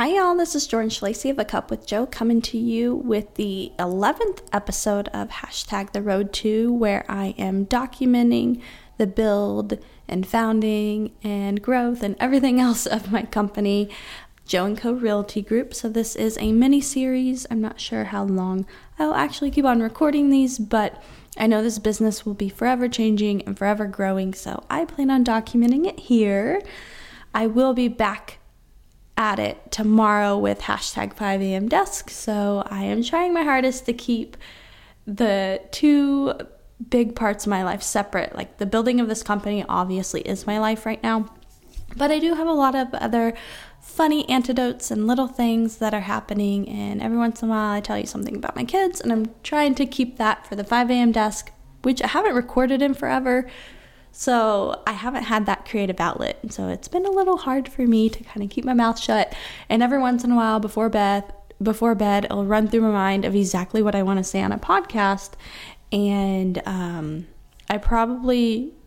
[0.00, 0.34] Hi, y'all.
[0.34, 4.40] This is Jordan Schlacey of A Cup with Joe coming to you with the 11th
[4.50, 8.62] episode of hashtag The Road To, where I am documenting
[8.96, 9.76] the build
[10.08, 13.90] and founding and growth and everything else of my company,
[14.46, 15.74] Joe Co Realty Group.
[15.74, 17.46] So this is a mini series.
[17.50, 18.64] I'm not sure how long
[18.98, 21.02] I'll actually keep on recording these, but
[21.36, 24.32] I know this business will be forever changing and forever growing.
[24.32, 26.62] So I plan on documenting it here.
[27.34, 28.39] I will be back
[29.20, 31.68] at it tomorrow with hashtag 5 a.m.
[31.68, 32.08] desk.
[32.08, 34.34] So I am trying my hardest to keep
[35.06, 36.32] the two
[36.88, 38.34] big parts of my life separate.
[38.34, 41.26] Like the building of this company obviously is my life right now,
[41.98, 43.34] but I do have a lot of other
[43.82, 46.66] funny antidotes and little things that are happening.
[46.66, 49.34] And every once in a while, I tell you something about my kids, and I'm
[49.42, 51.12] trying to keep that for the 5 a.m.
[51.12, 51.52] desk,
[51.82, 53.50] which I haven't recorded in forever
[54.12, 56.38] so I haven't had that creative outlet.
[56.50, 59.34] So it's been a little hard for me to kind of keep my mouth shut.
[59.68, 63.24] And every once in a while before bed, before bed, it'll run through my mind
[63.24, 65.32] of exactly what I want to say on a podcast.
[65.92, 67.26] And um,
[67.68, 68.72] I probably.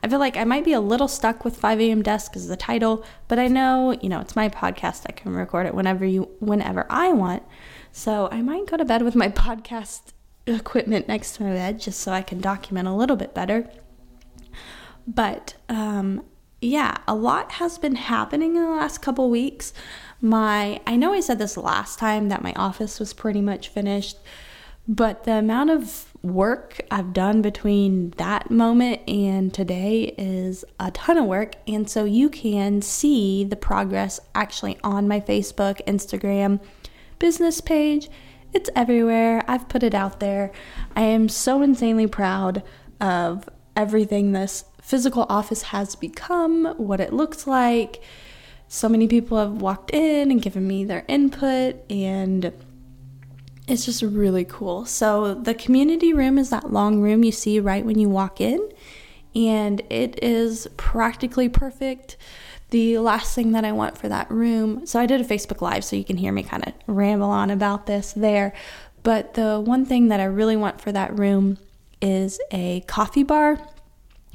[0.00, 2.02] I feel like I might be a little stuck with 5 a.m.
[2.02, 5.02] desk as the title, but I know, you know, it's my podcast.
[5.08, 7.42] I can record it whenever you whenever I want.
[7.90, 10.12] So I might go to bed with my podcast
[10.46, 13.68] equipment next to my bed just so I can document a little bit better.
[15.08, 16.22] But um,
[16.60, 19.72] yeah, a lot has been happening in the last couple weeks.
[20.20, 24.18] My I know I said this last time that my office was pretty much finished,
[24.86, 31.16] but the amount of work I've done between that moment and today is a ton
[31.16, 31.54] of work.
[31.66, 36.60] And so you can see the progress actually on my Facebook, Instagram,
[37.18, 38.10] business page.
[38.52, 39.42] It's everywhere.
[39.48, 40.50] I've put it out there.
[40.94, 42.62] I am so insanely proud
[43.00, 48.02] of everything this physical office has become, what it looks like.
[48.68, 52.50] So many people have walked in and given me their input, and
[53.66, 54.86] it's just really cool.
[54.86, 58.66] So, the community room is that long room you see right when you walk in,
[59.34, 62.16] and it is practically perfect.
[62.70, 65.84] The last thing that I want for that room, so I did a Facebook Live,
[65.84, 68.54] so you can hear me kind of ramble on about this there.
[69.02, 71.58] But the one thing that I really want for that room
[72.00, 73.58] is a coffee bar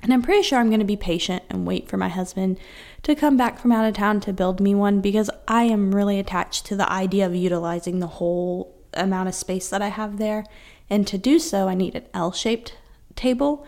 [0.03, 2.59] and I'm pretty sure I'm going to be patient and wait for my husband
[3.03, 6.19] to come back from out of town to build me one because I am really
[6.19, 10.45] attached to the idea of utilizing the whole amount of space that I have there.
[10.89, 12.75] And to do so, I need an L shaped
[13.15, 13.65] table.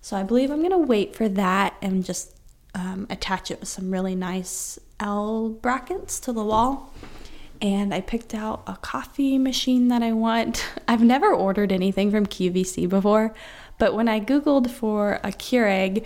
[0.00, 2.36] So I believe I'm going to wait for that and just
[2.74, 6.92] um, attach it with some really nice L brackets to the wall.
[7.60, 10.64] And I picked out a coffee machine that I want.
[10.88, 13.32] I've never ordered anything from QVC before,
[13.78, 16.04] but when I Googled for a Keurig,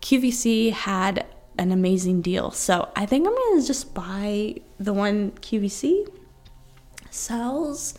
[0.00, 1.24] QVC had
[1.58, 2.50] an amazing deal.
[2.50, 6.08] So I think I'm going to just buy the one QVC
[7.10, 7.94] sells.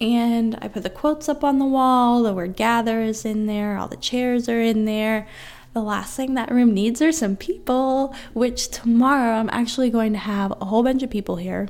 [0.00, 2.22] And I put the quotes up on the wall.
[2.22, 3.76] The word gather is in there.
[3.76, 5.26] All the chairs are in there.
[5.74, 10.18] The last thing that room needs are some people, which tomorrow I'm actually going to
[10.18, 11.68] have a whole bunch of people here.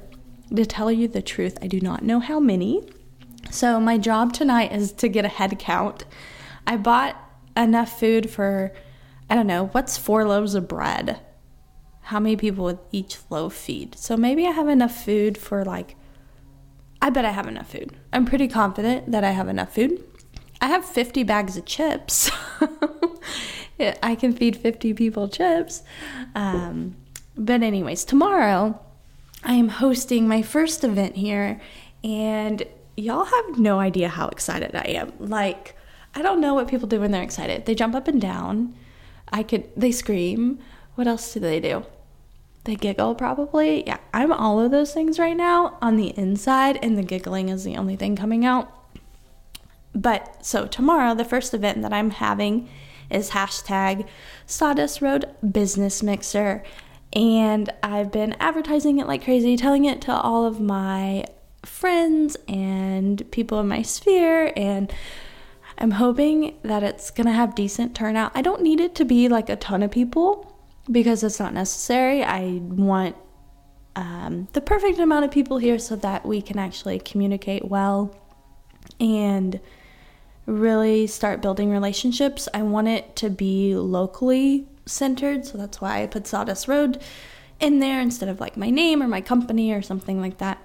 [0.55, 2.89] To tell you the truth, I do not know how many.
[3.51, 6.05] So my job tonight is to get a head count
[6.69, 7.17] I bought
[7.57, 8.73] enough food for,
[9.31, 11.19] I don't know, what's four loaves of bread?
[12.03, 13.99] How many people would each loaf feed?
[13.99, 15.97] So maybe I have enough food for like,
[17.01, 17.97] I bet I have enough food.
[18.13, 20.05] I'm pretty confident that I have enough food.
[20.61, 22.31] I have 50 bags of chips.
[24.03, 25.83] I can feed 50 people chips.
[26.35, 26.97] Um,
[27.35, 28.79] but, anyways, tomorrow
[29.43, 31.61] I am hosting my first event here,
[32.05, 32.63] and
[32.97, 35.13] y'all have no idea how excited I am.
[35.19, 35.77] Like,
[36.15, 37.67] I don't know what people do when they're excited.
[37.67, 38.75] They jump up and down.
[39.33, 40.59] I could they scream.
[40.95, 41.85] What else do they do?
[42.65, 43.87] They giggle probably.
[43.87, 47.65] Yeah, I'm all of those things right now on the inside and the giggling is
[47.65, 48.73] the only thing coming out.
[49.95, 52.69] But so tomorrow the first event that I'm having
[53.11, 54.07] is hashtag
[54.47, 56.63] Sawdust Road Business Mixer.
[57.13, 61.25] And I've been advertising it like crazy, telling it to all of my
[61.65, 64.93] friends and people in my sphere and
[65.79, 68.33] I'm hoping that it's going to have decent turnout.
[68.35, 70.57] I don't need it to be like a ton of people
[70.91, 72.25] because it's not necessary.
[72.25, 73.17] I want
[73.95, 78.15] um, the perfect amount of people here so that we can actually communicate well
[78.99, 79.61] and
[80.47, 82.49] really start building relationships.
[82.53, 87.01] I want it to be locally centered, so that's why I put Sawdust Road
[87.61, 90.59] in there instead of like my name or my company or something like that.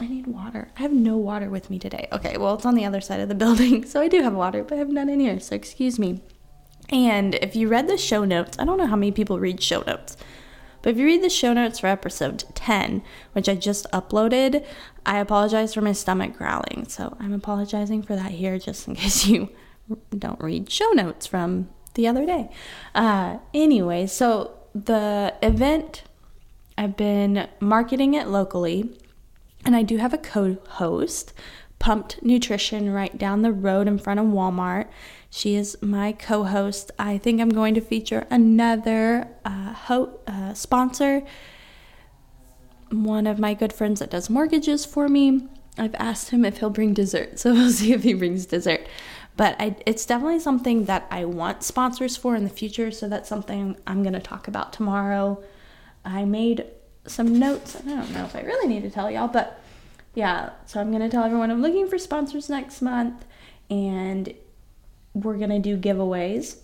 [0.00, 0.70] I need water.
[0.76, 2.08] I have no water with me today.
[2.12, 4.64] Okay, well, it's on the other side of the building, so I do have water,
[4.64, 6.22] but I have none in here, so excuse me.
[6.88, 9.82] And if you read the show notes, I don't know how many people read show
[9.86, 10.16] notes,
[10.82, 13.02] But if you read the show notes for episode 10,
[13.32, 14.64] which I just uploaded,
[15.06, 16.86] I apologize for my stomach growling.
[16.88, 19.50] So I'm apologizing for that here just in case you
[20.16, 22.50] don't read show notes from the other day.
[22.94, 26.04] Uh, anyway, so the event,
[26.78, 28.96] I've been marketing it locally,
[29.70, 31.32] and I do have a co host,
[31.78, 34.88] Pumped Nutrition, right down the road in front of Walmart.
[35.30, 36.90] She is my co host.
[36.98, 41.22] I think I'm going to feature another uh, ho- uh, sponsor,
[42.90, 45.46] one of my good friends that does mortgages for me.
[45.78, 48.84] I've asked him if he'll bring dessert, so we'll see if he brings dessert.
[49.36, 53.28] But I, it's definitely something that I want sponsors for in the future, so that's
[53.28, 55.40] something I'm going to talk about tomorrow.
[56.04, 56.66] I made
[57.06, 57.76] some notes.
[57.76, 59.59] I don't know if I really need to tell y'all, but
[60.14, 63.24] yeah, so I'm going to tell everyone I'm looking for sponsors next month,
[63.68, 64.34] and
[65.14, 66.56] we're going to do giveaways.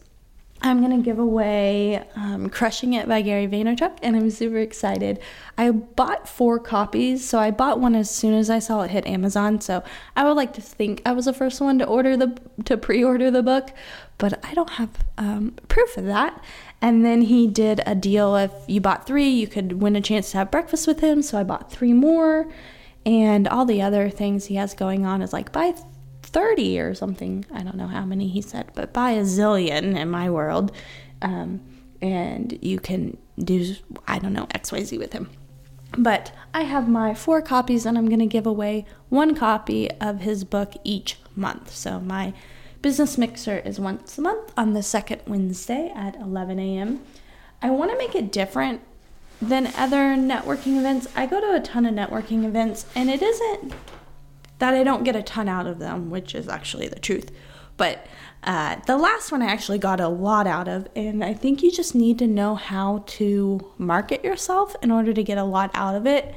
[0.62, 5.20] I'm going to give away um, Crushing It by Gary Vaynerchuk, and I'm super excited.
[5.58, 9.06] I bought four copies, so I bought one as soon as I saw it hit
[9.06, 9.60] Amazon.
[9.60, 9.84] So
[10.16, 13.30] I would like to think I was the first one to order the to pre-order
[13.30, 13.70] the book,
[14.16, 16.42] but I don't have um, proof of that.
[16.80, 20.30] And then he did a deal if you bought three, you could win a chance
[20.30, 21.20] to have breakfast with him.
[21.22, 22.50] So I bought three more,
[23.06, 25.74] and all the other things he has going on is like buy
[26.22, 27.46] 30 or something.
[27.54, 30.72] I don't know how many he said, but by a zillion in my world.
[31.22, 31.60] Um,
[32.02, 33.76] and you can do,
[34.08, 35.30] I don't know, XYZ with him.
[35.96, 40.20] But I have my four copies, and I'm going to give away one copy of
[40.20, 41.74] his book each month.
[41.74, 42.34] So my
[42.82, 47.02] business mixer is once a month on the second Wednesday at 11 a.m.
[47.62, 48.82] I want to make it different
[49.40, 51.08] than other networking events.
[51.14, 53.74] I go to a ton of networking events, and it isn't
[54.58, 57.30] that I don't get a ton out of them, which is actually the truth.
[57.76, 58.06] But
[58.42, 61.70] uh, the last one I actually got a lot out of, and I think you
[61.70, 65.94] just need to know how to market yourself in order to get a lot out
[65.94, 66.34] of it.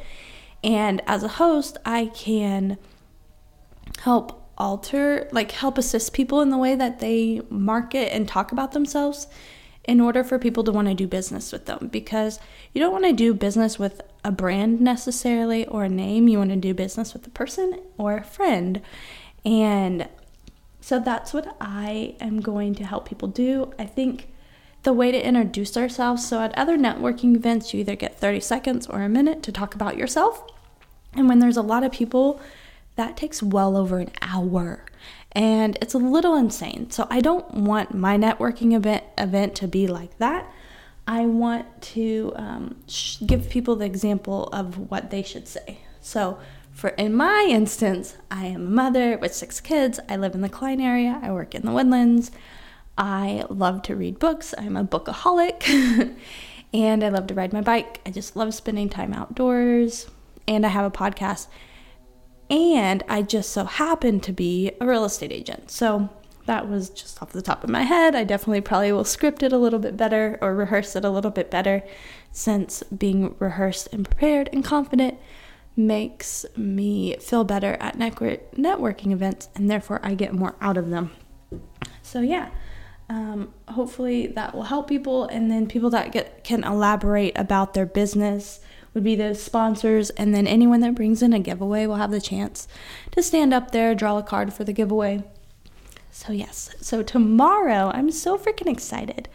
[0.64, 2.78] And as a host, I can
[4.00, 8.74] help alter, like help assist people in the way that they market and talk about
[8.74, 9.28] themselves
[9.86, 12.40] in order for people to want to do business with them because
[12.74, 16.28] you don't want to do business with a brand necessarily or a name.
[16.28, 18.82] You want to do business with a person or a friend.
[19.46, 20.08] And
[20.82, 23.74] so that's what I am going to help people do.
[23.80, 24.28] I think
[24.84, 28.88] the way to introduce ourselves so at other networking events, you either get 30 seconds
[28.88, 30.44] or a minute to talk about yourself.
[31.14, 32.40] And when there's a lot of people,
[33.00, 34.84] that takes well over an hour
[35.32, 36.92] and it's a little insane.
[36.92, 40.52] So I don't want my networking event event to be like that.
[41.08, 45.80] I want to um, sh- give people the example of what they should say.
[46.02, 46.40] So
[46.72, 50.02] for in my instance, I am a mother with six kids.
[50.10, 51.20] I live in the Klein area.
[51.24, 52.32] I work in the Woodlands.
[52.98, 54.54] I love to read books.
[54.58, 56.18] I'm a bookaholic.
[56.74, 58.02] and I love to ride my bike.
[58.06, 60.10] I just love spending time outdoors.
[60.50, 61.48] And I have a podcast
[62.50, 65.70] and I just so happened to be a real estate agent.
[65.70, 66.10] So
[66.46, 68.16] that was just off the top of my head.
[68.16, 71.30] I definitely probably will script it a little bit better or rehearse it a little
[71.30, 71.84] bit better
[72.32, 75.20] since being rehearsed and prepared and confident
[75.76, 80.90] makes me feel better at network- networking events and therefore I get more out of
[80.90, 81.12] them.
[82.02, 82.50] So, yeah.
[83.10, 87.88] Um, hopefully that will help people and then people that get can elaborate about their
[87.88, 88.60] business
[89.00, 92.20] would be the sponsors, and then anyone that brings in a giveaway will have the
[92.20, 92.68] chance
[93.12, 95.24] to stand up there, draw a card for the giveaway.
[96.12, 99.30] So, yes, so tomorrow, I'm so freaking excited.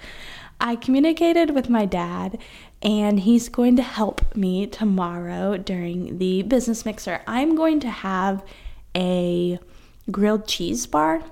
[0.60, 2.36] I communicated with my dad,
[2.82, 7.22] and he's going to help me tomorrow during the business mixer.
[7.26, 8.44] I'm going to have
[8.94, 9.58] a
[10.10, 11.24] grilled cheese bar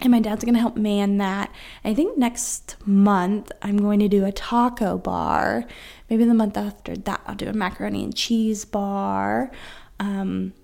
[0.00, 1.52] and my dad's gonna help man that.
[1.84, 5.64] I think next month I'm going to do a taco bar.
[6.08, 9.50] Maybe the month after that I'll do a macaroni and cheese bar.
[9.98, 10.54] Um,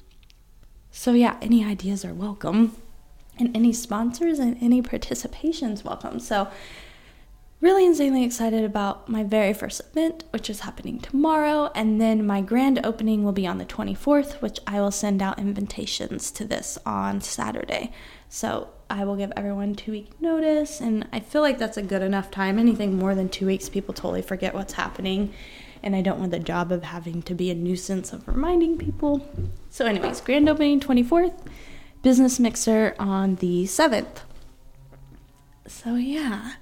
[0.90, 2.75] so yeah, any ideas are welcome,
[3.38, 6.19] and any sponsors and any participations welcome.
[6.19, 6.49] So
[7.61, 12.40] really insanely excited about my very first event, which is happening tomorrow, and then my
[12.40, 16.78] grand opening will be on the 24th, which I will send out invitations to this
[16.87, 17.93] on Saturday.
[18.28, 22.02] So I will give everyone two week notice, and I feel like that's a good
[22.02, 22.59] enough time.
[22.59, 25.33] Anything more than two weeks, people totally forget what's happening,
[25.83, 29.28] and I don't want the job of having to be a nuisance of reminding people.
[29.71, 31.35] So, anyways, grand opening 24th,
[32.02, 34.23] business mixer on the 7th.
[35.66, 36.52] So, yeah.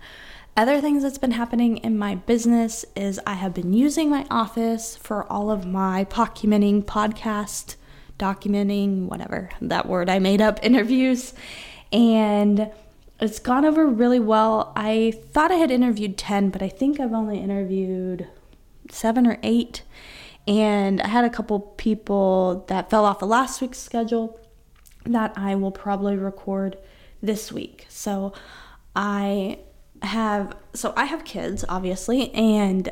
[0.56, 4.96] Other things that's been happening in my business is I have been using my office
[4.96, 7.74] for all of my documenting podcast,
[8.18, 11.34] documenting, whatever that word I made up, interviews
[11.94, 12.72] and
[13.20, 14.72] it's gone over really well.
[14.74, 18.26] I thought I had interviewed 10, but I think I've only interviewed
[18.90, 19.82] seven or eight.
[20.46, 24.38] And I had a couple people that fell off of last week's schedule
[25.06, 26.76] that I will probably record
[27.22, 27.86] this week.
[27.88, 28.34] So
[28.94, 29.60] I
[30.02, 32.90] have so I have kids obviously and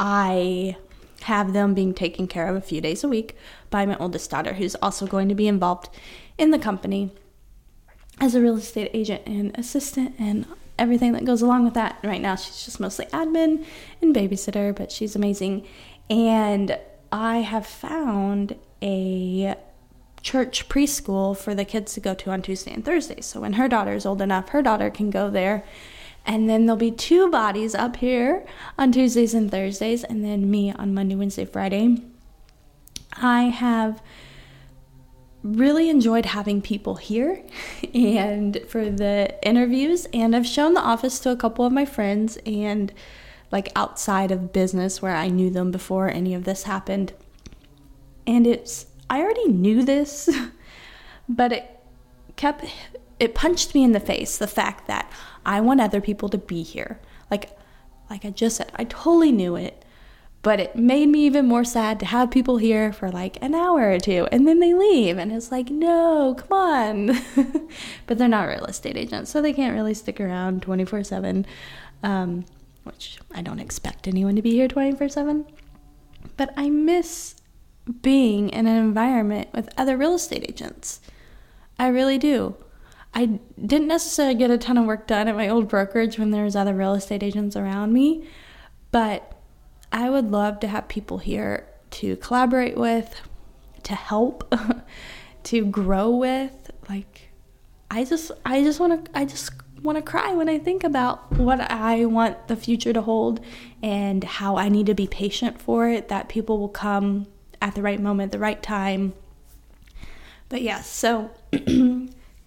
[0.00, 0.76] I
[1.22, 3.36] have them being taken care of a few days a week
[3.68, 5.90] by my oldest daughter who's also going to be involved
[6.38, 7.10] in the company
[8.20, 10.46] as a real estate agent and assistant and
[10.78, 11.98] everything that goes along with that.
[12.02, 13.64] Right now she's just mostly admin
[14.00, 15.66] and babysitter, but she's amazing.
[16.10, 16.78] And
[17.10, 19.54] I have found a
[20.22, 23.20] church preschool for the kids to go to on Tuesday and Thursday.
[23.20, 25.64] So when her daughter is old enough, her daughter can go there.
[26.26, 28.46] And then there'll be two bodies up here
[28.76, 32.02] on Tuesdays and Thursdays, and then me on Monday, Wednesday, Friday.
[33.14, 34.02] I have
[35.42, 37.42] really enjoyed having people here
[37.94, 42.38] and for the interviews, and I've shown the office to a couple of my friends
[42.44, 42.92] and
[43.50, 47.12] like outside of business where I knew them before any of this happened.
[48.26, 50.28] And it's I already knew this,
[51.28, 51.80] but it
[52.36, 52.64] kept
[53.18, 55.10] it punched me in the face the fact that
[55.46, 57.00] I want other people to be here.
[57.30, 57.56] Like
[58.10, 59.84] like I just said, I totally knew it,
[60.42, 63.92] but it made me even more sad to have people here for like an hour
[63.92, 67.18] or two and then they leave and it's like, "No, come on."
[68.06, 71.44] but they're not real estate agents, so they can't really stick around 24/7.
[72.02, 72.44] Um,
[72.84, 75.44] which I don't expect anyone to be here 24/7.
[76.36, 77.34] But I miss
[78.02, 81.00] being in an environment with other real estate agents.
[81.78, 82.54] I really do.
[83.14, 86.44] I didn't necessarily get a ton of work done at my old brokerage when there
[86.44, 88.28] was other real estate agents around me,
[88.90, 89.37] but
[89.92, 93.20] I would love to have people here to collaborate with,
[93.84, 94.54] to help,
[95.44, 96.70] to grow with.
[96.88, 97.30] Like
[97.90, 99.50] I just I just want to I just
[99.82, 103.40] want to cry when I think about what I want the future to hold
[103.82, 107.26] and how I need to be patient for it that people will come
[107.60, 109.14] at the right moment, the right time.
[110.48, 111.30] But yes, so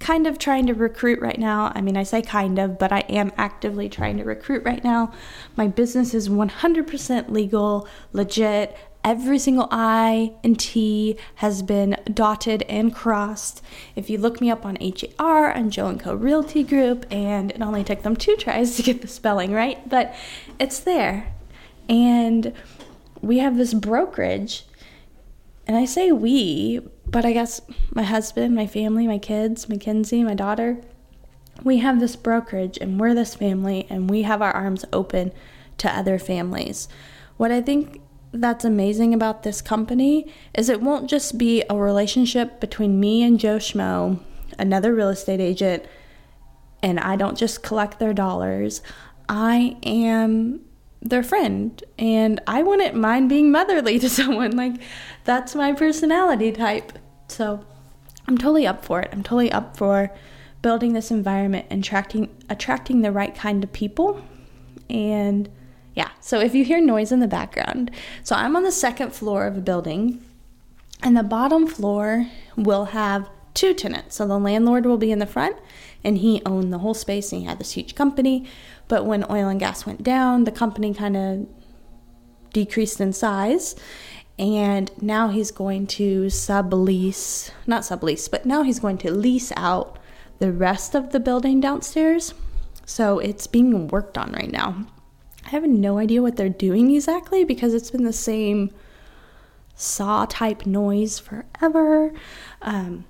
[0.01, 1.71] kind of trying to recruit right now.
[1.73, 5.13] I mean, I say kind of, but I am actively trying to recruit right now.
[5.55, 8.75] My business is 100% legal, legit.
[9.03, 13.63] Every single I and T has been dotted and crossed.
[13.95, 14.77] If you look me up on
[15.17, 18.83] HAR and Joe and Co Realty Group, and it only took them two tries to
[18.83, 20.13] get the spelling right, but
[20.59, 21.33] it's there.
[21.87, 22.53] And
[23.21, 24.65] we have this brokerage
[25.67, 27.61] and I say we, but I guess
[27.93, 30.81] my husband, my family, my kids, Mackenzie, my daughter,
[31.63, 35.31] we have this brokerage and we're this family and we have our arms open
[35.77, 36.87] to other families.
[37.37, 38.01] What I think
[38.33, 43.39] that's amazing about this company is it won't just be a relationship between me and
[43.39, 44.19] Joe Schmo,
[44.57, 45.85] another real estate agent,
[46.81, 48.81] and I don't just collect their dollars.
[49.27, 50.61] I am
[51.01, 54.75] their friend and I wouldn't mind being motherly to someone like
[55.23, 56.93] that's my personality type.
[57.27, 57.65] So
[58.27, 59.09] I'm totally up for it.
[59.11, 60.11] I'm totally up for
[60.61, 64.21] building this environment and attracting attracting the right kind of people.
[64.89, 65.49] And
[65.95, 67.91] yeah, so if you hear noise in the background,
[68.23, 70.23] so I'm on the second floor of a building,
[71.03, 74.15] and the bottom floor will have two tenants.
[74.15, 75.57] So the landlord will be in the front,
[76.03, 78.45] and he owned the whole space, and he had this huge company.
[78.87, 81.47] But when oil and gas went down, the company kind of
[82.53, 83.75] decreased in size,
[84.37, 89.99] and now he's going to sublease, not sublease, but now he's going to lease out
[90.39, 92.33] the rest of the building downstairs.
[92.85, 94.87] So it's being worked on right now.
[95.45, 98.71] I have no idea what they're doing exactly because it's been the same
[99.75, 102.13] saw type noise forever.
[102.61, 103.05] Um,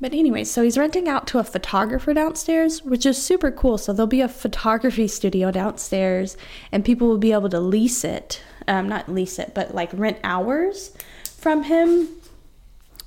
[0.00, 3.78] but anyway, so he's renting out to a photographer downstairs, which is super cool.
[3.78, 6.36] So there'll be a photography studio downstairs,
[6.70, 10.18] and people will be able to lease it um, not lease it, but like rent
[10.24, 12.08] hours from him.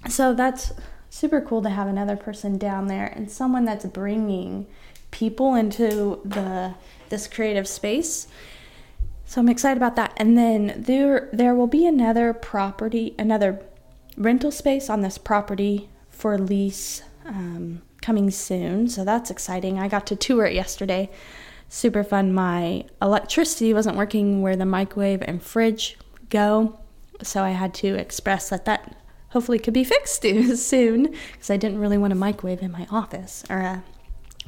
[0.08, 0.74] So that's
[1.10, 4.68] super cool to have another person down there and someone that's bringing
[5.12, 6.76] people into the
[7.10, 8.28] this creative space.
[9.26, 10.14] So I'm excited about that.
[10.18, 13.62] And then there there will be another property, another
[14.18, 18.88] rental space on this property for lease um, coming soon.
[18.88, 19.80] So that's exciting.
[19.80, 21.10] I got to tour it yesterday
[21.70, 22.34] super fun.
[22.34, 25.98] My electricity wasn't working where the microwave and fridge
[26.30, 26.80] go,
[27.22, 28.96] so I had to express that that
[29.30, 30.22] hopefully could be fixed
[30.58, 33.44] soon because I didn't really want a microwave in my office.
[33.50, 33.84] Or, a,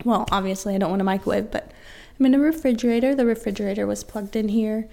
[0.03, 1.71] well, obviously I don't want a microwave, but
[2.19, 3.15] I'm in a refrigerator.
[3.15, 4.89] The refrigerator was plugged in here.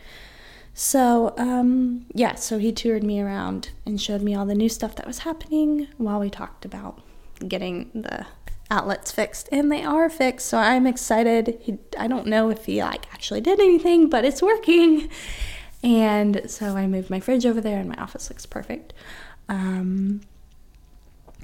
[0.81, 4.95] So, um, yeah, so he toured me around and showed me all the new stuff
[4.95, 7.01] that was happening while we talked about
[7.47, 8.27] getting the
[8.71, 12.83] outlets fixed and they are fixed so i'm excited he, i don't know if he
[12.83, 15.09] like actually did anything but it's working
[15.83, 18.93] And so I moved my fridge over there, and my office looks perfect.
[19.49, 20.23] Um,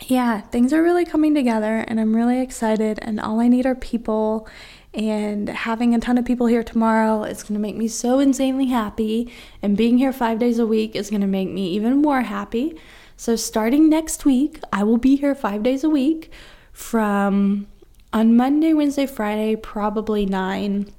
[0.06, 2.98] yeah, things are really coming together, and I'm really excited.
[3.02, 4.48] And all I need are people.
[4.94, 8.66] And having a ton of people here tomorrow is going to make me so insanely
[8.66, 9.32] happy.
[9.60, 12.78] And being here five days a week is going to make me even more happy.
[13.16, 16.30] So, starting next week, I will be here five days a week
[16.72, 17.66] from
[18.12, 20.92] on Monday, Wednesday, Friday, probably 9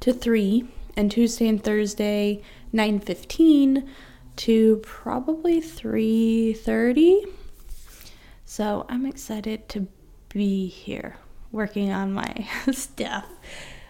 [0.00, 0.64] to 3,
[0.96, 2.42] and Tuesday and Thursday,
[2.72, 3.88] 9:15
[4.36, 7.24] to probably 3:30.
[8.44, 9.88] So, I'm excited to
[10.28, 11.16] be here
[11.52, 13.26] working on my stuff.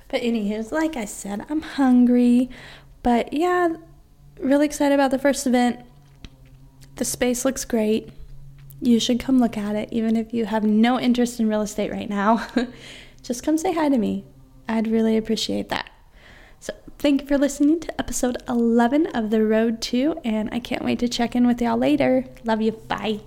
[0.08, 2.50] But anyways, like I said, I'm hungry.
[3.02, 3.76] But yeah,
[4.40, 5.80] really excited about the first event.
[6.96, 8.10] The space looks great.
[8.80, 11.90] You should come look at it, even if you have no interest in real estate
[11.90, 12.46] right now.
[13.22, 14.24] Just come say hi to me.
[14.68, 15.90] I'd really appreciate that.
[16.60, 20.84] So, thank you for listening to episode 11 of The Road to, and I can't
[20.84, 22.24] wait to check in with y'all later.
[22.44, 22.72] Love you.
[22.72, 23.20] Bye.